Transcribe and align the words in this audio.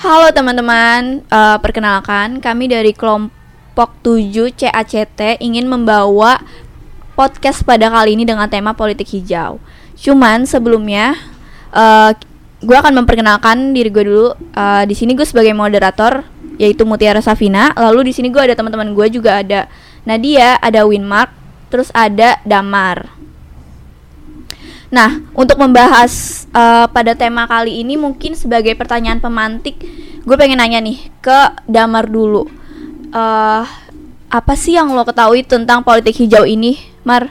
Halo 0.00 0.28
teman-teman, 0.36 1.24
uh, 1.32 1.56
perkenalkan 1.64 2.44
kami 2.44 2.68
dari 2.68 2.92
kelompok 2.92 3.96
7 4.04 4.52
CACT 4.52 5.40
ingin 5.40 5.64
membawa 5.64 6.44
podcast 7.16 7.64
pada 7.64 7.88
kali 7.88 8.20
ini 8.20 8.28
dengan 8.28 8.52
tema 8.52 8.76
politik 8.76 9.08
hijau. 9.08 9.56
Cuman 9.96 10.44
sebelumnya 10.44 11.16
uh, 11.72 12.12
gue 12.60 12.76
akan 12.76 13.00
memperkenalkan 13.00 13.72
diri 13.72 13.88
gue 13.88 14.04
dulu. 14.04 14.36
Uh, 14.52 14.84
di 14.84 14.92
sini 14.92 15.16
gue 15.16 15.24
sebagai 15.24 15.56
moderator 15.56 16.20
yaitu 16.60 16.84
Mutiara 16.84 17.24
Safina. 17.24 17.72
Lalu 17.80 18.08
di 18.08 18.12
sini 18.12 18.28
gue 18.28 18.44
ada 18.44 18.52
teman-teman 18.52 18.92
gue 18.92 19.08
juga 19.08 19.40
ada 19.40 19.72
Nadia, 20.04 20.60
ada 20.60 20.84
Winmark, 20.84 21.32
terus 21.72 21.88
ada 21.96 22.36
Damar. 22.44 23.20
Nah, 24.90 25.22
untuk 25.38 25.54
membahas 25.54 26.44
uh, 26.50 26.90
pada 26.90 27.14
tema 27.14 27.46
kali 27.46 27.78
ini 27.86 27.94
mungkin 27.94 28.34
sebagai 28.34 28.74
pertanyaan 28.74 29.22
pemantik, 29.22 29.78
gue 30.26 30.36
pengen 30.36 30.58
nanya 30.58 30.82
nih 30.82 30.98
ke 31.22 31.62
Damar 31.70 32.10
dulu. 32.10 32.50
Uh, 33.14 33.62
apa 34.30 34.54
sih 34.58 34.74
yang 34.74 34.90
lo 34.90 35.06
ketahui 35.06 35.46
tentang 35.46 35.86
politik 35.86 36.18
hijau 36.18 36.42
ini, 36.42 36.74
Mar? 37.06 37.30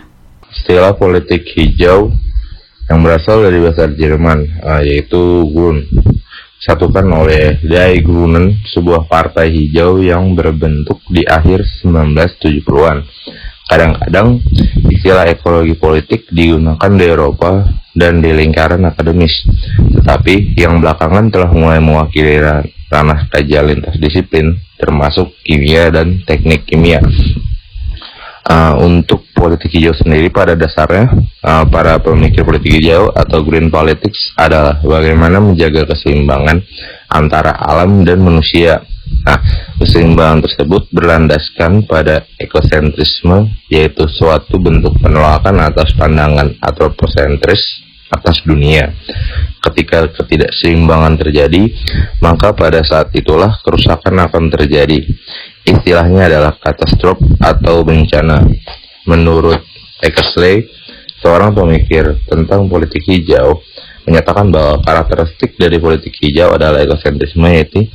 Istilah 0.56 0.96
politik 0.96 1.52
hijau 1.56 2.16
yang 2.88 3.00
berasal 3.04 3.44
dari 3.44 3.60
bahasa 3.60 3.92
Jerman, 3.92 4.64
uh, 4.64 4.80
yaitu 4.80 5.44
Grün. 5.52 5.84
Satukan 6.60 7.08
oleh 7.12 7.60
Die 7.60 8.00
Grünen, 8.04 8.56
sebuah 8.72 9.08
partai 9.08 9.52
hijau 9.52 10.00
yang 10.00 10.32
berbentuk 10.32 11.00
di 11.12 11.24
akhir 11.28 11.64
1970-an 11.84 13.04
Kadang-kadang 13.70 14.42
istilah 14.90 15.30
ekologi 15.30 15.78
politik 15.78 16.26
digunakan 16.34 16.90
di 16.90 17.06
Eropa 17.06 17.70
dan 17.94 18.18
di 18.18 18.34
lingkaran 18.34 18.82
akademis, 18.82 19.46
tetapi 19.94 20.58
yang 20.58 20.82
belakangan 20.82 21.30
telah 21.30 21.54
mulai 21.54 21.78
mewakili 21.78 22.42
ranah 22.90 23.30
kajian 23.30 23.70
lintas 23.70 23.94
disiplin, 24.02 24.58
termasuk 24.82 25.38
kimia 25.46 25.94
dan 25.94 26.18
teknik 26.26 26.66
kimia. 26.66 26.98
Uh, 28.50 28.74
untuk 28.82 29.30
politik 29.38 29.70
hijau 29.70 29.94
sendiri 29.94 30.34
pada 30.34 30.58
dasarnya 30.58 31.06
uh, 31.46 31.70
para 31.70 32.02
pemikir 32.02 32.42
politik 32.42 32.82
hijau 32.82 33.14
atau 33.14 33.46
green 33.46 33.70
politics 33.70 34.34
adalah 34.34 34.82
bagaimana 34.82 35.38
menjaga 35.38 35.86
keseimbangan 35.86 36.58
antara 37.14 37.54
alam 37.54 38.02
dan 38.02 38.18
manusia 38.26 38.82
Nah, 39.20 39.40
keseimbangan 39.78 40.48
tersebut 40.48 40.90
berlandaskan 40.90 41.86
pada 41.86 42.26
ekosentrisme, 42.40 43.52
yaitu 43.68 44.08
suatu 44.08 44.58
bentuk 44.58 44.96
penolakan 44.98 45.60
atas 45.60 45.92
pandangan 45.94 46.56
antroposentris 46.64 47.90
atas 48.10 48.42
dunia. 48.42 48.90
Ketika 49.62 50.10
ketidakseimbangan 50.10 51.20
terjadi, 51.22 51.70
maka 52.24 52.58
pada 52.58 52.82
saat 52.82 53.14
itulah 53.14 53.62
kerusakan 53.62 54.26
akan 54.26 54.50
terjadi. 54.50 55.06
Istilahnya 55.68 56.26
adalah 56.26 56.58
katastrof 56.58 57.22
atau 57.38 57.86
bencana. 57.86 58.50
Menurut 59.06 59.62
Eckersley, 60.02 60.66
seorang 61.22 61.54
pemikir 61.54 62.18
tentang 62.26 62.66
politik 62.66 63.04
hijau, 63.06 63.62
menyatakan 64.10 64.50
bahwa 64.50 64.82
karakteristik 64.82 65.54
dari 65.60 65.78
politik 65.78 66.16
hijau 66.18 66.56
adalah 66.56 66.82
ekosentrisme 66.82 67.46
yaitu 67.46 67.86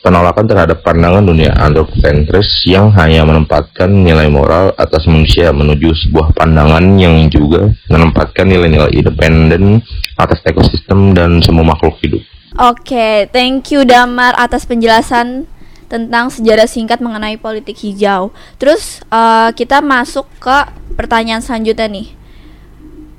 penolakan 0.00 0.46
terhadap 0.46 0.80
pandangan 0.86 1.24
dunia 1.24 1.54
antropocentris 1.58 2.64
yang 2.68 2.92
hanya 2.94 3.26
menempatkan 3.26 3.90
nilai 3.90 4.30
moral 4.30 4.72
atas 4.78 5.04
manusia 5.10 5.50
menuju 5.50 5.92
sebuah 6.06 6.36
pandangan 6.36 6.84
yang 7.00 7.26
juga 7.32 7.72
menempatkan 7.90 8.46
nilai-nilai 8.46 8.94
independen 8.94 9.82
atas 10.18 10.38
ekosistem 10.46 11.14
dan 11.14 11.42
semua 11.42 11.74
makhluk 11.74 11.98
hidup. 12.02 12.22
Oke, 12.58 12.94
okay, 12.94 13.16
thank 13.30 13.70
you 13.70 13.84
Damar 13.84 14.34
atas 14.34 14.66
penjelasan 14.66 15.46
tentang 15.88 16.28
sejarah 16.28 16.68
singkat 16.68 17.00
mengenai 17.00 17.40
politik 17.40 17.80
hijau. 17.80 18.30
Terus 18.60 19.00
uh, 19.08 19.50
kita 19.56 19.80
masuk 19.80 20.28
ke 20.36 20.56
pertanyaan 20.94 21.40
selanjutnya 21.40 21.88
nih. 21.88 22.08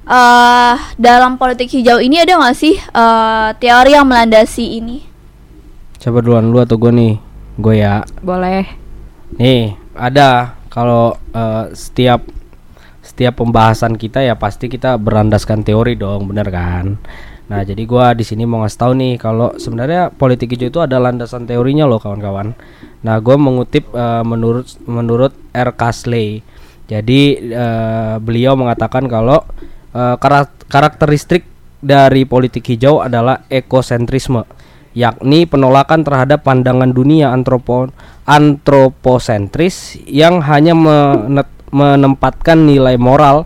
Uh, 0.10 0.74
dalam 0.98 1.38
politik 1.38 1.70
hijau 1.70 2.02
ini 2.02 2.18
ada 2.18 2.42
nggak 2.42 2.58
sih 2.58 2.78
uh, 2.98 3.54
teori 3.58 3.94
yang 3.94 4.10
melandasi 4.10 4.82
ini? 4.82 5.09
Coba 6.00 6.24
duluan 6.24 6.48
lu 6.48 6.64
atau 6.64 6.80
gue 6.80 6.92
nih? 6.96 7.14
Gue 7.60 7.84
ya. 7.84 8.08
Boleh. 8.24 8.64
Nih, 9.36 9.76
ada 9.92 10.56
kalau 10.72 11.20
uh, 11.36 11.68
setiap 11.76 12.24
setiap 13.04 13.42
pembahasan 13.42 14.00
kita 14.00 14.24
ya 14.24 14.40
pasti 14.40 14.72
kita 14.72 14.96
berandaskan 14.96 15.66
teori 15.68 16.00
dong, 16.00 16.32
bener 16.32 16.48
kan? 16.48 16.96
Nah, 17.50 17.66
jadi 17.66 17.82
gua 17.90 18.14
di 18.14 18.22
sini 18.22 18.46
mau 18.46 18.62
ngasih 18.62 18.80
tahu 18.80 18.94
nih 18.94 19.14
kalau 19.18 19.58
sebenarnya 19.58 20.14
politik 20.14 20.54
hijau 20.54 20.70
itu 20.70 20.80
ada 20.80 21.02
landasan 21.02 21.50
teorinya 21.50 21.90
loh 21.90 21.98
kawan-kawan. 21.98 22.54
Nah, 23.02 23.18
gua 23.20 23.42
mengutip 23.42 23.90
uh, 23.98 24.22
menurut 24.22 24.70
menurut 24.86 25.34
R. 25.52 25.74
Casley. 25.74 26.46
Jadi 26.86 27.52
uh, 27.54 28.22
beliau 28.22 28.54
mengatakan 28.54 29.10
kalau 29.10 29.42
uh, 29.98 30.16
karakteristik 30.70 31.46
dari 31.82 32.30
politik 32.30 32.66
hijau 32.70 33.02
adalah 33.02 33.46
ekosentrisme 33.50 34.46
yakni 34.98 35.46
penolakan 35.46 36.02
terhadap 36.02 36.42
pandangan 36.42 36.90
dunia 36.90 37.30
antropo 37.30 37.94
antroposentris 38.26 40.02
yang 40.10 40.42
hanya 40.42 40.74
menempatkan 41.70 42.66
nilai 42.66 42.98
moral 42.98 43.46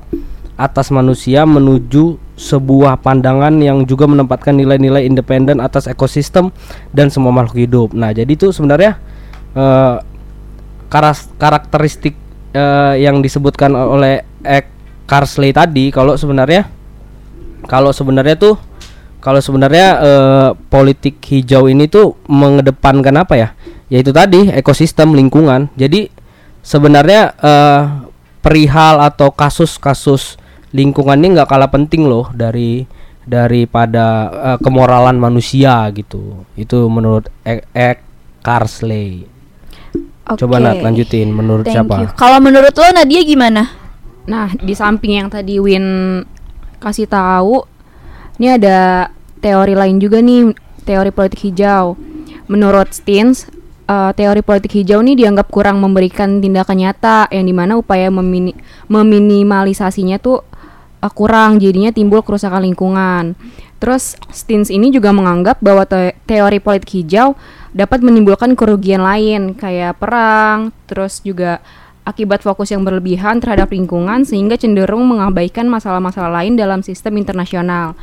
atas 0.55 0.93
manusia 0.93 1.43
menuju 1.43 2.21
sebuah 2.33 3.01
pandangan 3.01 3.53
yang 3.61 3.85
juga 3.85 4.09
menempatkan 4.09 4.57
nilai-nilai 4.57 5.05
independen 5.05 5.61
atas 5.61 5.85
ekosistem 5.85 6.49
dan 6.89 7.13
semua 7.13 7.29
makhluk 7.29 7.61
hidup. 7.61 7.89
Nah, 7.93 8.09
jadi 8.09 8.29
itu 8.29 8.49
sebenarnya 8.49 8.97
uh, 9.53 10.01
karakteristik 11.37 12.17
uh, 12.53 12.93
yang 12.97 13.21
disebutkan 13.21 13.73
oleh 13.73 14.25
Ek 14.45 14.69
Carsley 15.03 15.51
tadi 15.51 15.91
kalau 15.91 16.15
sebenarnya 16.15 16.69
kalau 17.67 17.91
sebenarnya 17.91 18.35
tuh 18.39 18.55
kalau 19.23 19.39
sebenarnya 19.39 19.87
uh, 20.03 20.49
politik 20.67 21.23
hijau 21.31 21.71
ini 21.71 21.87
tuh 21.87 22.19
mengedepankan 22.27 23.15
apa 23.23 23.33
ya? 23.39 23.49
Yaitu 23.87 24.11
tadi 24.11 24.51
ekosistem 24.51 25.15
lingkungan. 25.15 25.71
Jadi 25.79 26.11
sebenarnya 26.59 27.31
uh, 27.39 28.03
perihal 28.43 28.99
atau 28.99 29.31
kasus-kasus 29.31 30.35
lingkungan 30.75 31.15
ini 31.23 31.39
nggak 31.39 31.47
kalah 31.47 31.71
penting 31.71 32.03
loh 32.03 32.27
dari 32.35 32.83
daripada 33.23 34.27
uh, 34.27 34.57
kemoralan 34.59 35.15
manusia 35.15 35.87
gitu. 35.95 36.43
Itu 36.59 36.91
menurut 36.91 37.31
Ek, 37.47 37.63
Ek 37.71 38.03
Carsley. 38.43 39.23
Okay. 40.27 40.43
Coba 40.43 40.59
Nat 40.59 40.83
lanjutin 40.83 41.31
menurut 41.31 41.63
Thank 41.63 41.87
siapa? 41.87 42.11
Kalau 42.19 42.43
menurut 42.43 42.75
lo 42.75 42.91
Nadia 42.91 43.23
gimana? 43.23 43.71
Nah, 44.27 44.51
di 44.51 44.75
samping 44.75 45.23
yang 45.23 45.31
tadi 45.31 45.63
Win 45.63 46.19
kasih 46.83 47.07
tahu 47.07 47.72
ini 48.41 48.47
ada 48.57 49.09
teori 49.43 49.75
lain 49.75 49.99
juga 49.99 50.23
nih, 50.23 50.55
teori 50.87 51.11
politik 51.11 51.43
hijau. 51.51 51.99
Menurut 52.47 52.91
Stins, 52.95 53.47
uh, 53.87 54.11
teori 54.15 54.41
politik 54.43 54.73
hijau 54.73 55.03
ini 55.03 55.15
dianggap 55.19 55.51
kurang 55.51 55.79
memberikan 55.83 56.39
tindakan 56.39 56.79
nyata 56.79 57.27
yang 57.31 57.45
di 57.45 57.55
mana 57.55 57.79
upaya 57.79 58.07
memini 58.07 58.55
meminimalisasinya 58.87 60.19
tuh 60.19 60.43
uh, 61.03 61.13
kurang, 61.13 61.59
jadinya 61.59 61.91
timbul 61.91 62.23
kerusakan 62.23 62.63
lingkungan. 62.63 63.35
Terus 63.83 64.15
Stins 64.31 64.71
ini 64.71 64.95
juga 64.95 65.11
menganggap 65.11 65.59
bahwa 65.59 65.83
te 65.83 66.15
teori 66.23 66.63
politik 66.63 67.03
hijau 67.03 67.35
dapat 67.75 67.99
menimbulkan 67.99 68.55
kerugian 68.55 69.03
lain 69.03 69.59
kayak 69.59 69.99
perang, 69.99 70.71
terus 70.87 71.19
juga 71.19 71.59
akibat 72.03 72.43
fokus 72.43 72.71
yang 72.71 72.83
berlebihan 72.83 73.39
terhadap 73.39 73.71
lingkungan 73.71 74.27
sehingga 74.27 74.59
cenderung 74.59 75.07
mengabaikan 75.07 75.67
masalah-masalah 75.71 76.43
lain 76.43 76.59
dalam 76.59 76.83
sistem 76.83 77.15
internasional 77.15 77.95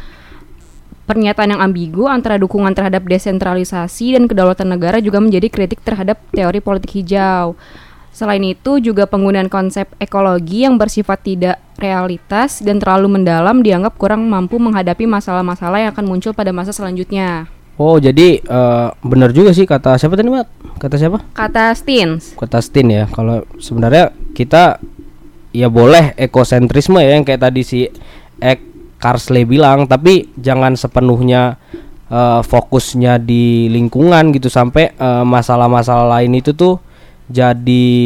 pernyataan 1.09 1.57
yang 1.57 1.63
ambigu 1.63 2.09
antara 2.09 2.37
dukungan 2.37 2.73
terhadap 2.73 3.05
desentralisasi 3.07 4.19
dan 4.19 4.25
kedaulatan 4.29 4.73
negara 4.73 4.99
juga 4.99 5.21
menjadi 5.21 5.49
kritik 5.49 5.81
terhadap 5.85 6.21
teori 6.33 6.61
politik 6.61 6.97
hijau. 6.97 7.57
Selain 8.11 8.43
itu, 8.43 8.83
juga 8.83 9.07
penggunaan 9.07 9.47
konsep 9.47 9.87
ekologi 10.03 10.67
yang 10.67 10.75
bersifat 10.75 11.23
tidak 11.23 11.57
realitas 11.79 12.59
dan 12.59 12.83
terlalu 12.83 13.17
mendalam 13.17 13.63
dianggap 13.63 13.95
kurang 13.97 14.27
mampu 14.27 14.59
menghadapi 14.59 15.07
masalah-masalah 15.07 15.87
yang 15.87 15.91
akan 15.95 16.11
muncul 16.11 16.35
pada 16.35 16.51
masa 16.51 16.75
selanjutnya. 16.75 17.47
Oh, 17.81 17.97
jadi 17.97 18.45
uh, 18.45 18.93
benar 19.01 19.33
juga 19.33 19.57
sih 19.57 19.65
kata 19.65 19.97
siapa 19.97 20.19
tadi, 20.19 20.29
Mat? 20.29 20.51
Kata 20.77 21.01
siapa? 21.01 21.23
Kata 21.33 21.73
Stins. 21.73 22.37
Kata 22.37 22.61
Stin 22.61 22.93
ya. 22.93 23.05
Kalau 23.09 23.47
sebenarnya 23.57 24.13
kita 24.37 24.77
ya 25.55 25.73
boleh 25.73 26.13
ekosentrisme 26.19 27.01
ya 27.01 27.17
yang 27.17 27.25
kayak 27.25 27.41
tadi 27.41 27.63
si 27.65 27.89
ek 28.43 28.70
Carsley 29.01 29.49
bilang 29.49 29.89
tapi 29.89 30.29
jangan 30.37 30.77
sepenuhnya 30.77 31.57
uh, 32.13 32.45
fokusnya 32.45 33.17
di 33.17 33.73
lingkungan 33.73 34.31
gitu 34.37 34.53
sampai 34.53 34.93
masalah 34.95 35.25
masalah-masalah 35.25 36.07
lain 36.21 36.37
itu 36.37 36.53
tuh 36.53 36.77
jadi 37.31 37.97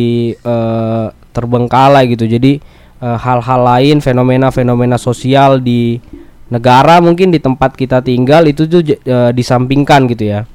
uh, 0.46 1.11
terbengkalai 1.35 2.06
gitu. 2.14 2.31
Jadi 2.31 2.62
eh, 3.02 3.19
hal-hal 3.19 3.61
lain 3.67 3.99
fenomena-fenomena 3.99 4.94
sosial 4.94 5.58
di 5.58 5.99
negara 6.46 7.02
mungkin 7.02 7.35
di 7.35 7.43
tempat 7.43 7.75
kita 7.75 7.99
tinggal 7.99 8.47
itu 8.47 8.70
tuh 8.70 8.87
eh, 8.87 9.35
disampingkan 9.35 10.06
gitu 10.06 10.31
ya. 10.31 10.47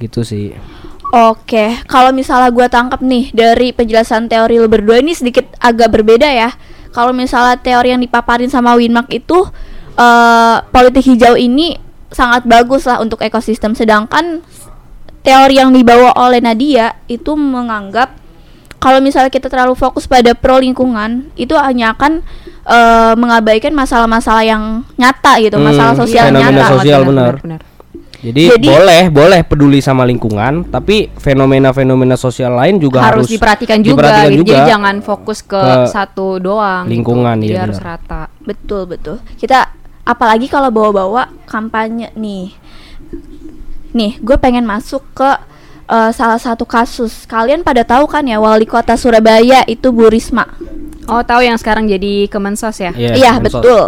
Gitu 0.00 0.24
sih. 0.24 0.56
Oke, 1.12 1.76
kalau 1.84 2.08
misalnya 2.08 2.48
gue 2.48 2.66
tangkap 2.72 3.04
nih 3.04 3.36
dari 3.36 3.76
penjelasan 3.76 4.32
teori 4.32 4.56
lu 4.56 4.64
berdua 4.64 5.04
ini 5.04 5.12
sedikit 5.12 5.44
agak 5.60 5.92
berbeda 5.92 6.24
ya. 6.24 6.48
Kalau 6.96 7.12
misalnya 7.12 7.60
teori 7.60 7.92
yang 7.92 8.00
dipaparin 8.00 8.48
sama 8.48 8.72
Winmark 8.80 9.12
itu 9.12 9.44
eh, 9.94 10.56
politik 10.68 11.04
hijau 11.04 11.34
ini 11.34 11.76
sangat 12.12 12.44
bagus 12.44 12.84
lah 12.84 13.00
untuk 13.00 13.20
ekosistem, 13.20 13.72
sedangkan 13.72 14.44
teori 15.22 15.56
yang 15.56 15.70
dibawa 15.70 16.12
oleh 16.18 16.42
Nadia 16.42 16.98
itu 17.06 17.32
menganggap 17.32 18.10
kalau 18.76 18.98
misalnya 18.98 19.30
kita 19.30 19.46
terlalu 19.46 19.78
fokus 19.78 20.10
pada 20.10 20.34
pro 20.34 20.58
lingkungan 20.58 21.30
itu 21.38 21.54
hanya 21.54 21.94
akan 21.94 22.20
eh, 22.62 23.14
mengabaikan 23.14 23.70
masalah-masalah 23.74 24.42
yang 24.42 24.82
nyata 24.94 25.38
gitu, 25.42 25.58
Hmm, 25.58 25.66
masalah 25.70 25.94
sosial 25.98 26.30
fenomena 26.30 26.50
nyata. 26.62 26.72
sosial, 26.78 27.00
benar. 27.02 27.32
jadi, 28.22 28.42
Jadi- 28.54 28.68
boleh 28.70 29.02
boleh 29.10 29.40
peduli 29.42 29.82
sama 29.82 30.06
lingkungan 30.06 30.70
tapi 30.70 31.10
fenomena-fenomena 31.18 32.14
sosial 32.14 32.54
lain 32.54 32.78
juga 32.78 33.02
harus, 33.02 33.26
harus, 33.26 33.34
diperhatikan 33.34 33.82
juga 33.82 34.06
diperhatikan 34.06 34.30
gitu. 34.30 34.38
juga. 34.46 34.54
Jadi 34.54 34.70
jangan 34.70 34.94
fokus 35.02 35.38
ke, 35.42 35.58
ke 35.58 35.90
satu 35.90 36.38
doang. 36.38 36.86
lingkungan, 36.86 37.34
gitu. 37.42 37.50
Jadi 37.50 37.54
iya, 37.58 37.64
harus 37.66 37.78
benar. 37.82 37.98
rata. 37.98 38.22
Betul 38.46 38.82
betul. 38.86 39.16
Kita 39.34 39.58
apalagi 40.02 40.46
kalau 40.46 40.70
bawa-bawa 40.70 41.30
kampanye 41.46 42.10
nih. 42.14 42.54
Nih, 43.92 44.16
gue 44.24 44.36
pengen 44.40 44.64
masuk 44.64 45.04
ke 45.12 45.30
eh, 45.86 46.10
salah 46.16 46.40
satu 46.40 46.64
kasus. 46.64 47.28
Kalian 47.28 47.60
pada 47.60 47.84
tahu 47.84 48.08
kan 48.08 48.24
ya 48.24 48.40
wali 48.40 48.64
kota 48.64 48.96
Surabaya 48.96 49.62
itu 49.68 49.92
Bu 49.92 50.08
Risma. 50.08 50.48
Oh, 51.10 51.20
tahu 51.20 51.42
yang 51.44 51.58
sekarang 51.58 51.90
jadi 51.90 52.30
Kemensos 52.30 52.78
ya? 52.78 52.94
Iya, 52.94 53.12
Iya 53.18 53.32
mensos. 53.36 53.60
betul. 53.60 53.84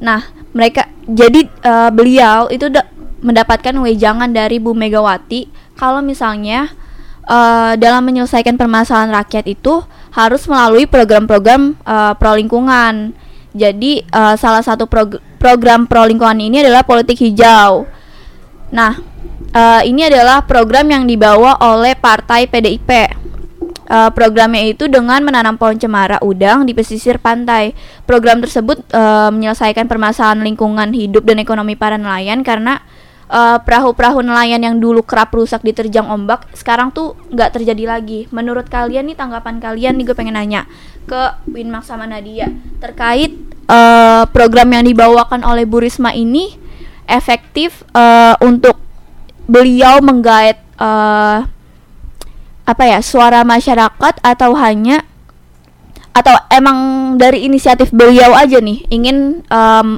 Nah 0.00 0.24
mereka 0.50 0.88
jadi 1.04 1.46
eh, 1.46 1.90
beliau 1.92 2.48
itu 2.48 2.70
da- 2.72 2.88
mendapatkan 3.20 3.76
wejangan 3.76 4.32
dari 4.32 4.56
Bu 4.56 4.72
Megawati 4.72 5.46
kalau 5.76 6.00
misalnya 6.00 6.72
eh, 7.28 7.72
dalam 7.76 8.00
menyelesaikan 8.06 8.56
permasalahan 8.56 9.12
rakyat 9.12 9.46
itu 9.52 9.84
harus 10.10 10.48
melalui 10.48 10.88
program-program 10.88 11.76
eh, 11.76 12.12
pro 12.16 12.32
lingkungan. 12.32 13.12
Jadi 13.50 14.06
eh, 14.06 14.34
salah 14.38 14.62
satu 14.62 14.86
prog- 14.86 15.18
program 15.42 15.90
pro 15.90 16.06
lingkungan 16.06 16.38
ini 16.38 16.62
adalah 16.62 16.86
politik 16.86 17.18
hijau. 17.18 17.86
Nah 18.70 18.94
eh, 19.50 19.82
ini 19.90 20.06
adalah 20.06 20.46
program 20.46 20.86
yang 20.86 21.04
dibawa 21.10 21.58
oleh 21.58 21.98
Partai 21.98 22.46
PDIP. 22.46 22.90
Eh, 23.90 24.10
programnya 24.14 24.62
itu 24.70 24.86
dengan 24.86 25.18
menanam 25.26 25.58
pohon 25.58 25.74
cemara 25.74 26.22
udang 26.22 26.62
di 26.62 26.70
pesisir 26.78 27.18
pantai. 27.18 27.74
Program 28.06 28.38
tersebut 28.38 28.86
eh, 28.94 29.30
menyelesaikan 29.34 29.90
permasalahan 29.90 30.46
lingkungan 30.46 30.94
hidup 30.94 31.26
dan 31.26 31.42
ekonomi 31.42 31.74
para 31.74 31.98
nelayan 31.98 32.46
karena 32.46 32.78
perahu-perahu 33.62 34.26
nelayan 34.26 34.58
yang 34.58 34.82
dulu 34.82 35.06
kerap 35.06 35.30
rusak 35.30 35.62
diterjang 35.62 36.02
ombak 36.10 36.50
sekarang 36.50 36.90
tuh 36.90 37.14
nggak 37.30 37.62
terjadi 37.62 37.86
lagi. 37.86 38.26
Menurut 38.34 38.66
kalian 38.66 39.06
nih 39.06 39.14
tanggapan 39.14 39.62
kalian 39.62 39.94
nih 39.94 40.10
gue 40.10 40.16
pengen 40.18 40.34
nanya 40.34 40.66
ke 41.10 41.22
Winmark 41.50 41.82
sama 41.82 42.06
Nadia 42.06 42.46
terkait 42.78 43.34
eh, 43.66 44.22
program 44.30 44.70
yang 44.70 44.86
dibawakan 44.86 45.42
oleh 45.42 45.66
Bu 45.66 45.82
Risma 45.82 46.14
ini 46.14 46.54
efektif 47.10 47.82
eh, 47.90 48.38
untuk 48.46 48.78
beliau 49.50 49.98
menggait 49.98 50.62
eh, 50.78 51.38
apa 52.62 52.84
ya 52.86 53.02
suara 53.02 53.42
masyarakat 53.42 54.22
atau 54.22 54.54
hanya 54.54 55.02
atau 56.14 56.38
emang 56.54 56.78
dari 57.18 57.50
inisiatif 57.50 57.90
beliau 57.90 58.34
aja 58.34 58.62
nih 58.62 58.86
ingin 58.90 59.42
em, 59.46 59.88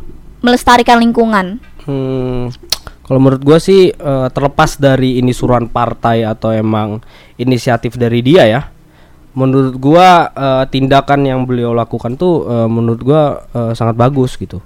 melestarikan 0.41 1.01
lingkungan 1.01 1.61
Hmm, 1.83 2.55
kalau 3.03 3.19
menurut 3.19 3.43
gua 3.43 3.59
sih 3.59 3.91
eh, 3.91 4.29
terlepas 4.31 4.79
dari 4.79 5.19
ini 5.19 5.35
suruhan 5.35 5.67
partai 5.67 6.23
atau 6.23 6.55
emang 6.55 7.03
inisiatif 7.35 7.99
dari 7.99 8.23
dia 8.23 8.47
ya. 8.47 8.63
Menurut 9.33 9.75
gua 9.81 10.29
eh, 10.33 10.65
tindakan 10.69 11.25
yang 11.25 11.49
beliau 11.49 11.73
lakukan 11.73 12.17
tuh 12.21 12.45
eh, 12.47 12.69
menurut 12.69 13.01
gua 13.01 13.23
eh, 13.53 13.73
sangat 13.73 13.97
bagus 13.97 14.37
gitu. 14.37 14.61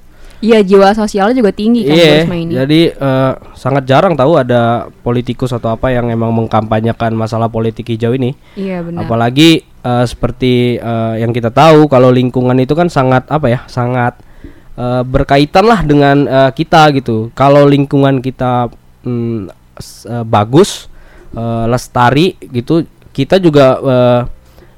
Iya, 0.45 0.61
jiwa 0.61 0.93
sosialnya 0.93 1.41
juga 1.41 1.49
tinggi 1.49 1.89
kan 1.89 1.97
Risma 1.97 2.37
ini. 2.37 2.53
jadi 2.53 2.81
eh, 2.93 3.33
sangat 3.57 3.89
jarang 3.89 4.13
tahu 4.13 4.37
ada 4.37 4.85
politikus 5.01 5.49
atau 5.57 5.73
apa 5.73 5.89
yang 5.89 6.13
emang 6.13 6.29
mengkampanyekan 6.29 7.17
masalah 7.17 7.49
politik 7.49 7.89
hijau 7.89 8.13
ini. 8.13 8.37
Iya, 8.53 8.85
benar. 8.85 9.09
Apalagi 9.09 9.65
eh, 9.65 10.05
seperti 10.05 10.77
eh, 10.77 11.15
yang 11.25 11.33
kita 11.33 11.49
tahu 11.49 11.89
kalau 11.89 12.12
lingkungan 12.12 12.59
itu 12.61 12.77
kan 12.77 12.93
sangat 12.93 13.25
apa 13.33 13.49
ya, 13.49 13.61
sangat 13.65 14.21
eh, 14.77 15.03
berkaitan 15.09 15.65
lah 15.65 15.81
dengan 15.81 16.29
eh, 16.29 16.51
kita 16.53 16.93
gitu. 16.93 17.33
Kalau 17.33 17.65
lingkungan 17.65 18.21
kita 18.21 18.69
mm, 19.09 19.49
eh, 20.05 20.25
bagus, 20.29 20.93
eh, 21.33 21.65
lestari 21.65 22.37
gitu, 22.53 22.85
kita 23.17 23.41
juga 23.41 23.81
eh, 23.81 24.21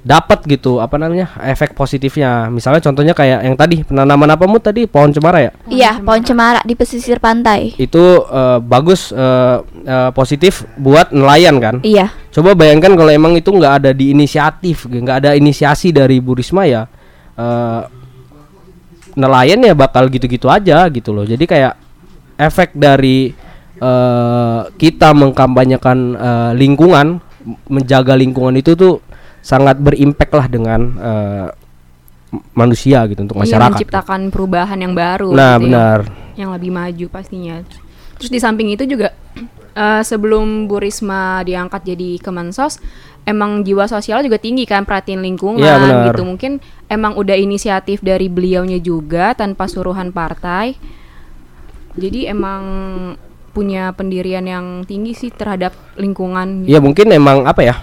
dapat 0.08 0.40
gitu 0.48 0.80
apa 0.80 0.96
namanya 0.96 1.36
efek 1.44 1.76
positifnya. 1.76 2.48
Misalnya 2.48 2.80
contohnya 2.80 3.12
kayak 3.12 3.44
yang 3.44 3.56
tadi 3.60 3.84
penanaman 3.84 4.32
apa 4.32 4.48
mu 4.48 4.56
tadi 4.56 4.88
pohon 4.88 5.12
cemara 5.12 5.44
ya? 5.44 5.52
iya 5.68 6.00
pohon 6.00 6.24
cemara 6.24 6.64
di 6.64 6.72
pesisir 6.72 7.20
pantai 7.20 7.76
Itu 7.76 8.24
eh, 8.24 8.58
bagus 8.64 9.12
eh, 9.12 9.56
eh, 9.84 10.10
positif 10.16 10.64
buat 10.80 11.12
nelayan 11.12 11.60
kan? 11.60 11.84
iya 11.84 12.08
Coba 12.32 12.56
bayangkan 12.56 12.94
kalau 12.96 13.12
emang 13.12 13.34
itu 13.36 13.50
nggak 13.50 13.74
ada 13.84 13.90
di 13.92 14.14
inisiatif, 14.14 14.86
nggak 14.88 15.26
ada 15.26 15.30
inisiasi 15.34 15.90
dari 15.92 16.22
Bu 16.22 16.38
Risma 16.38 16.64
ya, 16.64 16.86
eh, 17.36 17.82
nelayan 19.18 19.60
ya 19.60 19.74
bakal 19.74 20.06
gitu-gitu 20.08 20.46
aja 20.46 20.86
gitu 20.88 21.10
loh. 21.10 21.26
Jadi 21.26 21.44
kayak 21.44 21.74
efek 22.38 22.78
dari 22.78 23.34
eh, 23.76 24.60
kita 24.78 25.10
mengkampanyekan 25.18 25.98
eh, 26.14 26.52
lingkungan, 26.54 27.18
menjaga 27.66 28.14
lingkungan 28.14 28.54
itu 28.54 28.78
tuh 28.78 29.02
sangat 29.40 29.76
berimpact 29.76 30.32
lah 30.32 30.46
dengan 30.46 30.80
m- 32.28 32.44
manusia 32.52 33.02
gitu 33.06 33.22
untuk 33.22 33.36
Iya, 33.38 33.56
masyarakat. 33.56 33.72
menciptakan 33.74 34.20
perubahan 34.28 34.78
yang 34.78 34.92
baru. 34.92 35.32
Nah 35.32 35.56
gitu 35.56 35.64
ya. 35.64 35.64
benar. 35.64 36.00
yang 36.34 36.54
lebih 36.54 36.70
maju 36.70 37.06
pastinya. 37.10 37.66
Terus 38.14 38.30
di 38.30 38.38
samping 38.38 38.70
itu 38.70 38.86
juga 38.86 39.10
eh, 39.74 40.02
sebelum 40.02 40.66
Bu 40.66 40.78
Risma 40.78 41.42
diangkat 41.42 41.82
jadi 41.84 42.20
Kemensos, 42.20 42.78
emang 43.24 43.60
jiwa 43.60 43.84
sosial 43.84 44.22
juga 44.22 44.38
tinggi 44.38 44.62
kan 44.62 44.84
perhatiin 44.84 45.18
lingkungan 45.18 45.58
Iya, 45.58 45.74
benar. 45.76 46.04
gitu. 46.08 46.22
Mungkin 46.22 46.52
emang 46.86 47.14
udah 47.14 47.34
inisiatif 47.34 47.98
dari 48.00 48.28
beliaunya 48.28 48.78
juga 48.78 49.34
tanpa 49.34 49.66
suruhan 49.66 50.08
partai. 50.08 50.78
Jadi 51.94 52.30
emang 52.30 52.62
punya 53.50 53.90
pendirian 53.90 54.46
yang 54.46 54.66
tinggi 54.86 55.18
sih 55.18 55.34
terhadap 55.34 55.74
lingkungan. 55.98 56.62
Iya 56.62 56.78
mungkin 56.78 57.10
emang 57.10 57.42
apa 57.42 57.60
ya? 57.60 57.74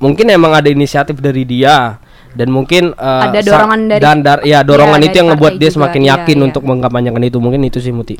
Mungkin 0.00 0.26
emang 0.26 0.52
ada 0.52 0.66
inisiatif 0.66 1.20
dari 1.20 1.44
dia 1.44 2.00
dan 2.32 2.48
mungkin 2.48 2.96
eh, 2.96 3.24
Ada 3.28 3.40
dorongan 3.44 3.80
dari- 3.86 4.00
dan 4.00 4.16
dar- 4.20 4.42
ya 4.42 4.64
dorongan 4.64 4.96
Iya, 4.98 5.06
itu 5.06 5.16
yang 5.18 5.28
ngebuat 5.30 5.54
dia 5.54 5.68
juga, 5.68 5.74
semakin 5.76 6.00
iya, 6.02 6.10
yakin 6.16 6.36
iya. 6.40 6.44
untuk 6.48 6.62
mengkampanyekan 6.64 7.22
itu 7.22 7.38
mungkin 7.38 7.60
itu 7.62 7.78
sih 7.78 7.92
Muti. 7.92 8.16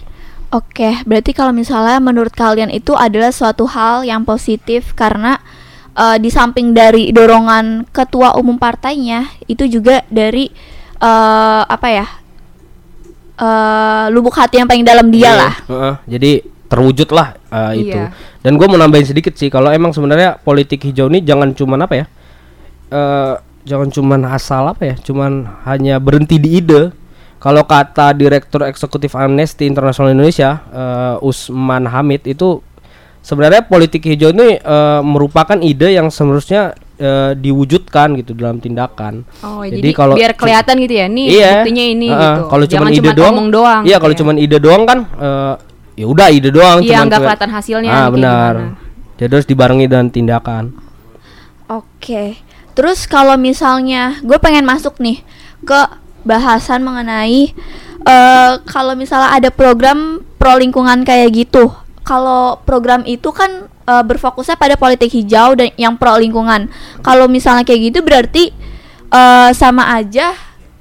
Oke, 0.51 0.99
berarti 1.07 1.31
kalau 1.31 1.55
misalnya 1.55 1.97
menurut 1.97 2.35
kalian 2.35 2.69
itu 2.69 2.93
adalah 2.93 3.31
suatu 3.31 3.65
hal 3.65 4.03
yang 4.03 4.27
positif 4.27 4.93
karena 4.93 5.39
eh, 5.95 6.19
di 6.19 6.29
samping 6.29 6.75
dari 6.75 7.09
dorongan 7.11 7.89
ketua 7.89 8.35
umum 8.35 8.59
partainya 8.59 9.31
itu 9.47 9.65
juga 9.65 10.03
dari 10.11 10.51
eh, 10.99 11.63
apa 11.65 11.89
ya 11.89 12.07
eh, 13.37 14.05
lubuk 14.11 14.35
hati 14.35 14.59
yang 14.59 14.69
paling 14.69 14.85
dalam 14.85 15.09
dia 15.09 15.31
Iya, 15.31 15.39
lah. 15.39 15.55
heeh, 15.65 15.95
jadi 16.11 16.31
terwujud 16.67 17.09
lah 17.11 17.35
eh, 17.49 17.73
itu. 17.79 18.01
Dan 18.40 18.56
gue 18.56 18.66
mau 18.66 18.80
nambahin 18.80 19.04
sedikit 19.04 19.37
sih 19.37 19.52
kalau 19.52 19.68
emang 19.68 19.92
sebenarnya 19.92 20.40
politik 20.40 20.80
hijau 20.88 21.12
ini 21.12 21.20
jangan 21.20 21.52
cuman 21.52 21.85
apa 21.85 21.94
ya? 21.97 22.06
eh 22.90 23.35
jangan 23.68 23.88
cuman 23.92 24.20
asal 24.32 24.73
apa 24.73 24.82
ya? 24.82 24.94
Cuman 25.00 25.47
hanya 25.68 26.00
berhenti 26.00 26.40
di 26.40 26.59
ide. 26.61 26.92
Kalau 27.40 27.64
kata 27.64 28.12
Direktur 28.12 28.68
Eksekutif 28.68 29.16
Amnesty 29.16 29.64
International 29.64 30.12
Indonesia, 30.12 30.61
eh, 30.73 31.16
Usman 31.25 31.88
Hamid 31.88 32.28
itu 32.28 32.61
sebenarnya 33.25 33.64
politik 33.64 34.04
hijau 34.04 34.32
ini 34.32 34.61
eh, 34.61 35.00
merupakan 35.00 35.56
ide 35.61 35.97
yang 35.97 36.12
seharusnya 36.12 36.76
eh, 37.00 37.32
diwujudkan 37.37 38.16
gitu 38.20 38.37
dalam 38.37 38.61
tindakan. 38.61 39.25
Oh, 39.40 39.64
Jadi 39.64 39.80
jadi, 39.80 39.90
kalau 39.97 40.14
biar 40.20 40.32
kelihatan 40.37 40.75
gitu 40.85 40.94
ya, 41.00 41.06
nih 41.09 41.26
iya, 41.32 41.50
buktinya 41.64 41.85
ini 41.85 42.09
heeh, 42.12 42.20
gitu. 42.20 42.42
Kalau 42.52 42.64
cuma 42.68 42.87
ide 42.92 43.00
cuman 43.00 43.16
doang, 43.16 43.37
doang. 43.49 43.82
Iya, 43.88 43.97
gitu 43.97 44.02
kalau 44.04 44.14
ya. 44.14 44.18
cuma 44.20 44.32
ide 44.37 44.59
doang 44.61 44.82
kan, 44.85 44.99
eh, 45.16 45.54
ya 46.00 46.09
udah 46.09 46.33
ide 46.33 46.49
doang. 46.49 46.80
Iya, 46.80 46.97
cuman 46.97 47.07
nggak 47.07 47.21
kelihatan 47.21 47.50
hasilnya 47.52 47.90
Ah, 47.92 48.09
benar. 48.09 48.54
gimana. 48.57 48.88
Jadi 49.21 49.30
harus 49.37 49.45
dibarengi 49.45 49.85
dengan 49.85 50.09
tindakan. 50.09 50.64
Oke. 51.69 52.40
Terus 52.73 53.04
kalau 53.04 53.37
misalnya 53.37 54.16
gue 54.25 54.38
pengen 54.40 54.64
masuk 54.64 54.97
nih 54.97 55.21
ke 55.62 55.80
bahasan 56.25 56.80
mengenai 56.80 57.52
eh 58.00 58.52
kalau 58.64 58.97
misalnya 58.97 59.37
ada 59.37 59.52
program 59.52 60.25
pro 60.40 60.57
lingkungan 60.57 61.04
kayak 61.04 61.37
gitu. 61.37 61.69
Kalau 62.00 62.57
program 62.64 63.04
itu 63.04 63.28
kan 63.28 63.69
eh, 63.85 64.04
berfokusnya 64.04 64.57
pada 64.57 64.80
politik 64.80 65.12
hijau 65.12 65.52
dan 65.52 65.69
yang 65.76 66.00
pro 66.00 66.16
lingkungan. 66.16 66.73
Kalau 67.04 67.28
misalnya 67.28 67.62
kayak 67.62 67.92
gitu 67.92 68.00
berarti 68.00 68.57
eh 69.11 69.50
sama 69.52 69.92
aja 69.92 70.33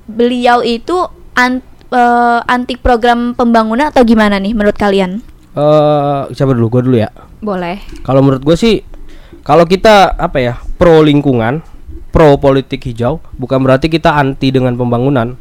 beliau 0.07 0.63
itu 0.63 0.95
an- 1.35 1.65
eh, 1.89 2.39
anti 2.45 2.75
program 2.75 3.33
pembangunan 3.33 3.89
atau 3.89 4.01
gimana 4.03 4.37
nih 4.37 4.53
menurut 4.53 4.77
kalian? 4.77 5.21
Eh, 5.53 6.21
siapa 6.31 6.53
dulu? 6.53 6.79
Gue 6.79 6.81
dulu 6.85 6.97
ya. 6.97 7.09
Boleh. 7.41 7.81
Kalau 8.01 8.21
menurut 8.21 8.43
gue 8.43 8.55
sih, 8.55 8.83
kalau 9.41 9.65
kita 9.65 10.13
apa 10.13 10.37
ya 10.37 10.53
pro 10.77 11.01
lingkungan, 11.01 11.59
pro 12.09 12.37
politik 12.37 12.83
hijau, 12.85 13.17
bukan 13.35 13.59
berarti 13.63 13.89
kita 13.89 14.13
anti 14.15 14.53
dengan 14.53 14.75
pembangunan. 14.75 15.33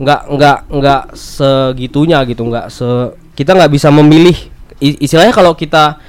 Nggak 0.00 0.20
nggak 0.32 0.58
nggak 0.72 1.02
segitunya 1.12 2.24
gitu, 2.24 2.46
nggak 2.48 2.72
se 2.72 2.88
kita 3.36 3.52
nggak 3.52 3.72
bisa 3.72 3.88
memilih. 3.92 4.36
I- 4.80 4.96
istilahnya 5.04 5.34
kalau 5.34 5.52
kita 5.52 6.00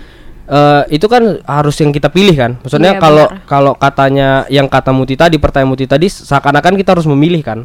eh, 0.51 0.83
itu 0.95 1.07
kan 1.07 1.39
harus 1.43 1.75
yang 1.79 1.91
kita 1.91 2.07
pilih 2.11 2.35
kan. 2.35 2.51
Maksudnya 2.59 2.95
Iya, 2.95 3.01
kalau 3.03 3.25
benar. 3.27 3.47
kalau 3.47 3.73
katanya 3.75 4.29
yang 4.47 4.67
kata 4.67 4.91
Muti 4.91 5.15
tadi, 5.15 5.35
pertanyaan 5.39 5.75
Muti 5.75 5.87
tadi, 5.87 6.07
seakan-akan 6.07 6.75
kita 6.75 6.95
harus 6.95 7.07
memilih 7.07 7.39
kan. 7.43 7.63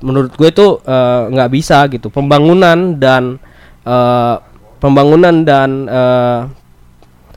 Menurut 0.00 0.32
gue 0.34 0.48
itu 0.48 0.66
eh, 0.82 1.20
nggak 1.32 1.50
bisa 1.50 1.86
gitu. 1.90 2.08
Pembangunan 2.08 2.94
dan 2.96 3.42
eh, 3.82 4.34
pembangunan 4.78 5.42
dan 5.42 5.70
eh, 5.86 6.40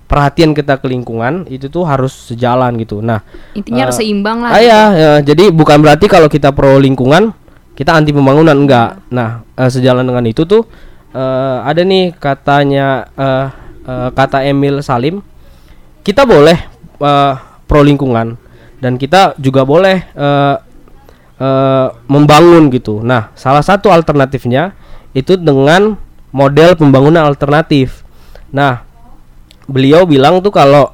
perhatian 0.05 0.51
kita 0.51 0.75
ke 0.75 0.91
lingkungan 0.91 1.47
itu 1.47 1.71
tuh 1.71 1.87
harus 1.87 2.11
sejalan 2.11 2.75
gitu. 2.77 2.99
Nah, 2.99 3.23
Intinya 3.55 3.87
harus 3.87 3.95
Eh, 3.97 4.05
seimbang 4.05 4.43
lah. 4.43 4.51
ah, 4.51 4.61
ya, 4.61 4.81
ya, 4.91 5.11
jadi 5.23 5.49
bukan 5.55 5.79
berarti 5.79 6.11
kalau 6.11 6.27
kita 6.27 6.51
pro 6.51 6.75
lingkungan 6.75 7.31
kita 7.71 7.95
anti 7.95 8.11
pembangunan 8.11 8.53
enggak. 8.53 8.99
Nah, 9.09 9.47
eh, 9.55 9.71
sejalan 9.71 10.03
dengan 10.03 10.27
itu 10.27 10.43
tuh 10.43 10.67
eh, 11.15 11.57
ada 11.63 11.81
nih 11.81 12.11
katanya 12.19 13.07
eh, 13.15 13.45
eh, 13.87 14.09
kata 14.11 14.43
Emil 14.43 14.83
Salim, 14.83 15.23
kita 16.03 16.27
boleh 16.27 16.59
eh, 16.99 17.33
pro 17.65 17.79
lingkungan 17.81 18.35
dan 18.83 18.99
kita 18.99 19.39
juga 19.39 19.63
boleh 19.63 19.97
eh, 20.11 20.55
eh, 21.41 21.87
membangun 22.05 22.69
gitu. 22.69 23.01
Nah, 23.01 23.33
salah 23.33 23.65
satu 23.65 23.89
alternatifnya 23.89 24.77
itu 25.17 25.35
dengan 25.35 25.97
model 26.29 26.77
pembangunan 26.77 27.25
alternatif. 27.25 28.05
Nah, 28.53 28.85
beliau 29.65 30.05
bilang 30.05 30.39
tuh 30.45 30.53
kalau 30.53 30.93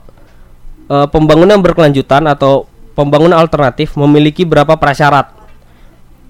eh, 0.87 1.07
pembangunan 1.11 1.59
berkelanjutan 1.59 2.23
atau 2.31 2.65
pembangunan 2.95 3.37
alternatif 3.37 3.93
memiliki 3.99 4.47
berapa 4.47 4.79
prasyarat. 4.79 5.35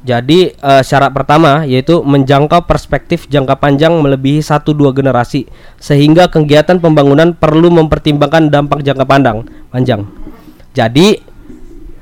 Jadi 0.07 0.55
eh, 0.55 0.83
syarat 0.83 1.11
pertama 1.11 1.67
yaitu 1.67 1.99
menjangkau 1.99 2.63
perspektif 2.67 3.27
jangka 3.27 3.59
panjang 3.59 3.91
melebihi 3.97 4.39
satu 4.39 4.71
dua 4.71 4.95
generasi 4.95 5.49
sehingga 5.77 6.31
kegiatan 6.31 6.79
pembangunan 6.79 7.35
perlu 7.35 7.67
mempertimbangkan 7.69 8.47
dampak 8.51 8.81
jangka 8.83 9.05
pandang 9.07 9.47
panjang. 9.71 10.07
Jadi 10.71 11.17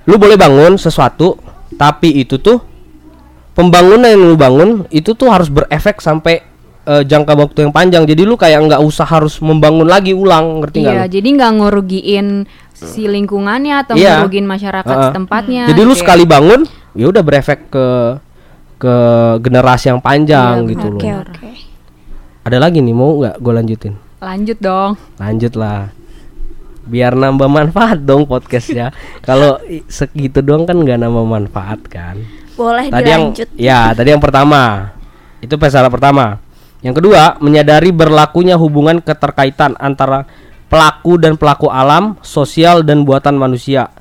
lu 0.05 0.21
boleh 0.21 0.37
bangun 0.37 0.77
sesuatu 0.77 1.44
tapi 1.75 2.23
itu 2.23 2.37
tuh 2.37 2.59
pembangunan 3.51 4.07
yang 4.07 4.21
lu 4.21 4.35
bangun 4.35 4.69
itu 4.91 5.15
tuh 5.15 5.31
harus 5.31 5.47
berefek 5.47 5.99
sampai 5.99 6.43
eh, 6.85 7.01
jangka 7.01 7.33
waktu 7.33 7.65
yang 7.65 7.73
panjang. 7.73 8.03
Jadi 8.05 8.21
lu 8.23 8.37
kayak 8.37 8.61
nggak 8.69 8.81
usah 8.83 9.09
harus 9.09 9.41
membangun 9.41 9.89
lagi 9.89 10.13
ulang, 10.13 10.61
ngerti 10.61 10.85
nggak? 10.85 10.93
Iya, 10.93 11.03
lu? 11.03 11.13
jadi 11.17 11.27
nggak 11.33 11.51
ngerugiin 11.57 12.27
si 12.75 13.07
lingkungannya 13.07 13.73
atau 13.81 13.95
Iya. 13.97 14.21
ngerugiin 14.21 14.45
masyarakat 14.45 14.93
Heeh. 14.93 15.05
setempatnya. 15.09 15.63
Jadi 15.65 15.81
lu 15.81 15.91
Kayak- 15.91 16.01
sekali 16.05 16.23
bangun, 16.27 16.61
ya 16.93 17.05
udah 17.09 17.23
berefek 17.25 17.73
ke 17.73 17.87
ke 18.75 18.95
generasi 19.41 19.87
yang 19.89 20.03
panjang 20.03 20.67
Iya, 20.67 20.69
gitu 20.75 20.87
Oke, 20.93 21.09
loh. 21.09 21.23
oke. 21.23 21.49
Ada 22.45 22.57
lagi 22.61 22.83
nih 22.83 22.93
mau 22.93 23.17
nggak 23.17 23.41
gue 23.41 23.53
lanjutin? 23.55 23.93
lanjut 24.15 24.57
dong. 24.57 24.91
Lanjut 25.17 25.53
lah. 25.53 25.89
Biar 26.85 27.17
nambah 27.17 27.49
manfaat 27.49 28.01
dong 28.05 28.29
podcastnya. 28.29 28.93
Kalau 29.27 29.57
segitu 29.89 30.45
doang 30.45 30.69
kan 30.69 30.77
nggak 30.77 31.01
nambah 31.01 31.25
manfaat 31.25 31.81
kan. 31.89 32.21
Boleh 32.55 32.87
Tadi 32.87 33.09
yang 33.09 33.35
dilanjut. 33.35 33.49
ya 33.59 33.91
tadi 33.91 34.15
yang 34.15 34.23
pertama 34.23 34.93
itu 35.43 35.55
pesalah 35.59 35.91
pertama. 35.91 36.39
Yang 36.79 37.03
kedua 37.03 37.35
menyadari 37.43 37.91
berlakunya 37.91 38.55
hubungan 38.55 39.03
keterkaitan 39.03 39.75
antara 39.75 40.23
pelaku 40.71 41.19
dan 41.19 41.35
pelaku 41.35 41.67
alam, 41.67 42.15
sosial 42.23 42.85
dan 42.85 43.03
buatan 43.03 43.35
manusia. 43.35 43.91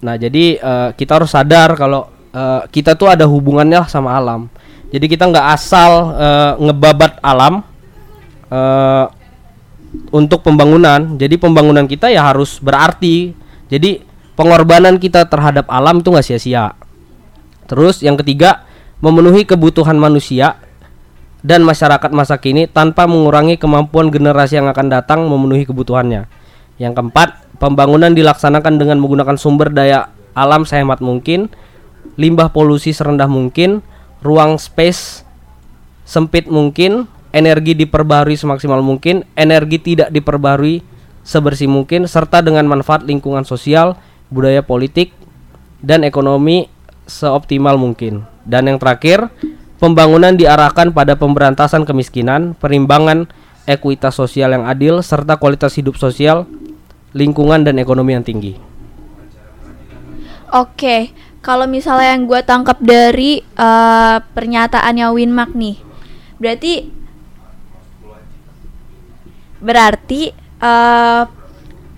Nah 0.00 0.14
jadi 0.16 0.56
eh, 0.56 0.88
kita 0.96 1.20
harus 1.20 1.34
sadar 1.34 1.76
kalau 1.76 2.08
eh, 2.32 2.62
kita 2.72 2.96
tuh 2.96 3.12
ada 3.12 3.28
hubungannya 3.28 3.84
sama 3.90 4.16
alam. 4.16 4.48
Jadi 4.88 5.04
kita 5.10 5.26
nggak 5.26 5.46
asal 5.52 5.90
eh, 6.16 6.52
ngebabat 6.64 7.18
alam 7.20 7.60
eh, 8.48 9.04
untuk 10.10 10.42
pembangunan. 10.46 11.18
Jadi 11.18 11.38
pembangunan 11.38 11.86
kita 11.86 12.10
ya 12.10 12.30
harus 12.30 12.58
berarti. 12.62 13.34
Jadi 13.70 14.02
pengorbanan 14.38 14.98
kita 14.98 15.26
terhadap 15.26 15.66
alam 15.70 16.02
itu 16.02 16.10
nggak 16.10 16.26
sia-sia. 16.26 16.74
Terus 17.64 18.04
yang 18.04 18.20
ketiga, 18.20 18.68
memenuhi 19.00 19.48
kebutuhan 19.48 19.96
manusia 19.96 20.60
dan 21.44 21.60
masyarakat 21.60 22.08
masa 22.12 22.40
kini 22.40 22.64
tanpa 22.64 23.04
mengurangi 23.04 23.60
kemampuan 23.60 24.08
generasi 24.08 24.56
yang 24.60 24.68
akan 24.68 24.86
datang 24.88 25.28
memenuhi 25.28 25.68
kebutuhannya. 25.68 26.28
Yang 26.80 26.92
keempat, 26.98 27.28
pembangunan 27.60 28.12
dilaksanakan 28.12 28.80
dengan 28.80 28.98
menggunakan 28.98 29.36
sumber 29.36 29.70
daya 29.70 30.10
alam 30.34 30.66
sehemat 30.66 30.98
mungkin, 30.98 31.52
limbah 32.18 32.50
polusi 32.50 32.90
serendah 32.90 33.30
mungkin, 33.30 33.84
ruang 34.24 34.58
space 34.58 35.22
sempit 36.04 36.50
mungkin, 36.50 37.06
energi 37.34 37.74
diperbarui 37.74 38.38
semaksimal 38.38 38.78
mungkin, 38.78 39.26
energi 39.34 39.82
tidak 39.82 40.14
diperbarui 40.14 40.86
sebersih 41.26 41.66
mungkin, 41.66 42.06
serta 42.06 42.38
dengan 42.38 42.70
manfaat 42.70 43.02
lingkungan 43.02 43.42
sosial, 43.42 43.98
budaya 44.30 44.62
politik, 44.62 45.10
dan 45.82 46.06
ekonomi 46.06 46.70
seoptimal 47.10 47.74
mungkin. 47.74 48.22
Dan 48.46 48.70
yang 48.70 48.78
terakhir, 48.78 49.34
pembangunan 49.82 50.38
diarahkan 50.38 50.94
pada 50.94 51.18
pemberantasan 51.18 51.82
kemiskinan, 51.82 52.54
perimbangan 52.54 53.26
ekuitas 53.66 54.14
sosial 54.14 54.54
yang 54.54 54.64
adil, 54.70 55.02
serta 55.02 55.34
kualitas 55.34 55.74
hidup 55.74 55.98
sosial, 55.98 56.46
lingkungan 57.16 57.66
dan 57.66 57.82
ekonomi 57.82 58.14
yang 58.14 58.22
tinggi. 58.22 58.54
Oke, 60.54 61.10
kalau 61.42 61.66
misalnya 61.66 62.14
yang 62.14 62.30
gue 62.30 62.40
tangkap 62.46 62.78
dari 62.78 63.42
eh, 63.42 64.16
pernyataannya 64.22 65.06
Winmark 65.10 65.52
nih, 65.58 65.76
berarti 66.38 67.02
berarti 69.64 70.28
eh, 70.60 71.22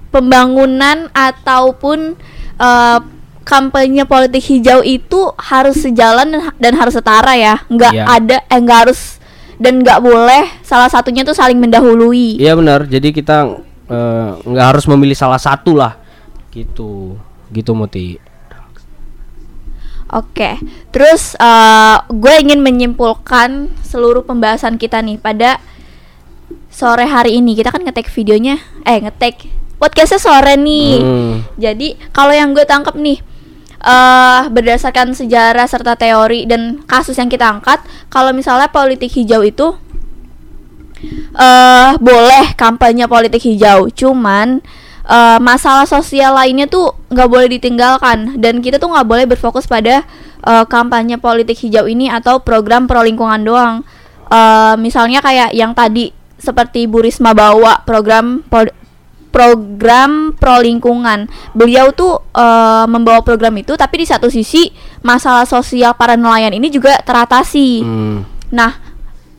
pembangunan 0.08 1.10
ataupun 1.10 2.14
eh, 2.56 2.98
kampanye 3.42 4.02
politik 4.06 4.42
hijau 4.42 4.82
itu 4.82 5.30
harus 5.38 5.78
sejalan 5.78 6.30
dan, 6.30 6.42
dan 6.58 6.72
harus 6.74 6.94
setara 6.94 7.34
ya, 7.34 7.62
nggak 7.66 7.92
Iya. 7.94 8.04
ada 8.06 8.36
eh 8.46 8.58
nggak 8.58 8.78
harus 8.86 9.18
dan 9.58 9.80
nggak 9.80 10.02
boleh 10.02 10.44
salah 10.62 10.90
satunya 10.90 11.22
tuh 11.22 11.34
saling 11.34 11.56
mendahului. 11.56 12.38
Iya 12.38 12.58
benar. 12.58 12.86
Jadi 12.86 13.14
kita 13.14 13.54
eh, 13.86 14.30
nggak 14.42 14.66
harus 14.74 14.84
memilih 14.90 15.14
salah 15.14 15.38
satu 15.38 15.78
lah, 15.78 15.94
gitu, 16.50 17.14
gitu 17.50 17.70
Muti. 17.70 18.18
Oke, 20.06 20.54
terus 20.94 21.34
eh, 21.34 21.96
gue 22.06 22.34
ingin 22.38 22.62
menyimpulkan 22.62 23.74
seluruh 23.82 24.22
pembahasan 24.22 24.78
kita 24.78 25.02
nih 25.02 25.18
pada 25.18 25.58
sore 26.70 27.08
hari 27.08 27.40
ini. 27.40 27.56
Kita 27.56 27.72
kan 27.72 27.82
ngetek 27.82 28.12
videonya, 28.12 28.60
eh 28.84 29.00
ngetek 29.00 29.48
podcastnya 29.80 30.20
sore 30.20 30.54
nih. 30.56 30.90
Hmm. 31.00 31.34
Jadi 31.56 31.96
kalau 32.12 32.32
yang 32.32 32.52
gue 32.56 32.64
tangkap 32.64 32.96
nih, 32.96 33.20
eh 33.80 34.42
berdasarkan 34.48 35.12
sejarah 35.12 35.68
serta 35.68 35.96
teori 35.96 36.44
dan 36.48 36.82
kasus 36.84 37.16
yang 37.16 37.28
kita 37.28 37.48
angkat, 37.48 37.80
kalau 38.08 38.32
misalnya 38.32 38.68
politik 38.68 39.12
hijau 39.14 39.44
itu 39.44 39.76
eh 41.36 41.90
boleh 42.00 42.56
kampanye 42.56 43.04
politik 43.04 43.44
hijau, 43.44 43.92
cuman 43.92 44.64
eh, 45.06 45.38
masalah 45.38 45.84
sosial 45.84 46.34
lainnya 46.34 46.66
tuh 46.66 46.96
nggak 47.12 47.28
boleh 47.28 47.48
ditinggalkan 47.52 48.40
dan 48.40 48.64
kita 48.64 48.80
tuh 48.80 48.90
nggak 48.90 49.06
boleh 49.06 49.24
berfokus 49.28 49.68
pada 49.68 50.02
eh, 50.40 50.64
kampanye 50.66 51.20
politik 51.20 51.60
hijau 51.60 51.84
ini 51.84 52.08
atau 52.08 52.40
program 52.40 52.88
pro 52.88 53.04
lingkungan 53.04 53.44
doang. 53.44 53.74
Eh, 54.32 54.74
misalnya 54.80 55.20
kayak 55.22 55.52
yang 55.52 55.76
tadi 55.76 56.10
seperti 56.46 56.86
Bu 56.86 57.02
Risma 57.02 57.34
bawa 57.34 57.82
program 57.82 58.46
po- 58.46 58.70
program 59.36 60.32
pro 60.32 60.64
lingkungan. 60.64 61.28
Beliau 61.52 61.92
tuh 61.92 62.24
eh, 62.32 62.84
membawa 62.88 63.20
program 63.20 63.52
itu, 63.60 63.76
tapi 63.76 64.00
di 64.00 64.06
satu 64.08 64.32
sisi 64.32 64.72
masalah 65.04 65.44
sosial 65.44 65.92
para 65.92 66.16
nelayan 66.16 66.56
ini 66.56 66.72
juga 66.72 66.96
teratasi. 67.04 67.84
Hmm. 67.84 68.24
Nah, 68.54 68.72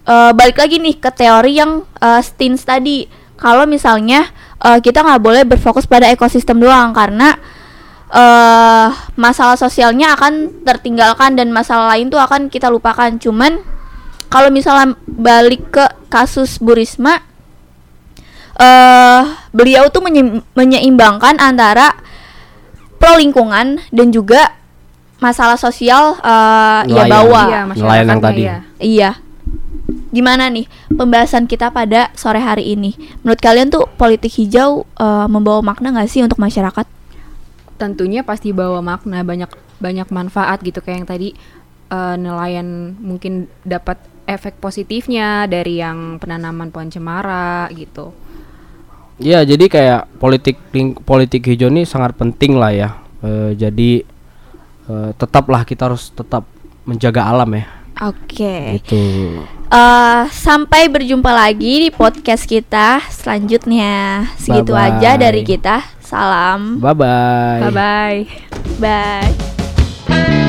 eh, 0.06 0.32
balik 0.38 0.62
lagi 0.62 0.78
nih 0.78 1.02
ke 1.02 1.10
teori 1.10 1.58
yang 1.58 1.82
eh, 1.98 2.22
Stins 2.22 2.62
tadi. 2.62 3.10
Kalau 3.42 3.66
misalnya 3.66 4.30
eh, 4.62 4.78
kita 4.86 5.02
nggak 5.02 5.22
boleh 5.24 5.44
berfokus 5.50 5.90
pada 5.90 6.06
ekosistem 6.14 6.62
doang 6.62 6.94
karena 6.94 7.34
eh 8.08 8.88
masalah 9.20 9.60
sosialnya 9.60 10.16
akan 10.16 10.64
tertinggalkan 10.64 11.36
dan 11.36 11.52
masalah 11.52 11.92
lain 11.92 12.08
tuh 12.08 12.22
akan 12.22 12.48
kita 12.48 12.72
lupakan. 12.72 13.12
Cuman 13.20 13.60
kalau 14.32 14.48
misalnya 14.48 14.96
balik 15.08 15.74
ke 15.76 15.84
kasus 16.08 16.58
Bu 16.58 16.74
Risma, 16.74 17.22
eh 18.58 19.24
beliau 19.54 19.88
tuh 19.88 20.02
menye- 20.02 20.42
menyeimbangkan 20.54 21.38
antara 21.38 21.94
pro 22.98 23.16
lingkungan 23.16 23.78
dan 23.94 24.08
juga 24.10 24.58
masalah 25.18 25.58
sosial 25.58 26.18
eh, 26.20 26.82
ya 26.90 27.04
bawa. 27.06 27.42
Iya, 27.48 27.62
Nelayan 27.74 28.08
yang 28.08 28.22
tadi. 28.22 28.42
ya. 28.44 28.58
Iya. 28.78 29.12
Gimana 30.08 30.50
nih 30.50 30.66
pembahasan 30.90 31.46
kita 31.46 31.70
pada 31.70 32.10
sore 32.14 32.42
hari 32.42 32.74
ini? 32.74 32.96
Menurut 33.22 33.40
kalian 33.40 33.70
tuh 33.70 33.86
politik 33.96 34.34
hijau 34.36 34.84
eh, 34.96 35.28
membawa 35.30 35.62
makna 35.62 35.94
nggak 35.94 36.10
sih 36.10 36.22
untuk 36.22 36.38
masyarakat? 36.38 36.86
tentunya 37.78 38.26
pasti 38.26 38.50
bawa 38.50 38.82
makna 38.82 39.22
banyak 39.22 39.54
banyak 39.78 40.10
manfaat 40.10 40.66
gitu 40.66 40.82
kayak 40.82 41.06
yang 41.06 41.06
tadi 41.06 41.30
eh, 41.94 42.16
nelayan 42.18 42.98
mungkin 42.98 43.46
dapat 43.62 44.02
efek 44.28 44.60
positifnya 44.60 45.48
dari 45.48 45.80
yang 45.80 46.20
penanaman 46.20 46.70
pohon 46.70 46.92
cemara 46.92 47.72
gitu. 47.72 48.12
Iya, 49.18 49.42
jadi 49.48 49.66
kayak 49.66 50.02
politik 50.22 50.62
politik 51.02 51.42
hijau 51.50 51.74
ini 51.74 51.88
sangat 51.88 52.14
penting 52.14 52.54
lah 52.60 52.70
ya. 52.70 52.90
Eh, 53.26 53.58
jadi 53.58 54.06
eh, 54.86 55.10
tetaplah 55.18 55.66
kita 55.66 55.90
harus 55.90 56.14
tetap 56.14 56.46
menjaga 56.86 57.26
alam 57.26 57.50
ya. 57.58 57.66
Oke. 58.06 58.78
Gitu. 58.78 59.02
Eh, 59.68 60.24
sampai 60.30 60.86
berjumpa 60.86 61.34
lagi 61.34 61.88
di 61.88 61.90
podcast 61.90 62.46
kita 62.46 63.02
selanjutnya. 63.10 64.30
Segitu 64.38 64.70
Bye-bye. 64.72 65.02
aja 65.02 65.12
dari 65.18 65.42
kita. 65.42 65.82
Salam. 65.98 66.78
Bye 66.78 66.94
bye. 66.94 67.60
Bye 67.68 67.74
bye. 67.74 68.20
Bye. 68.78 70.47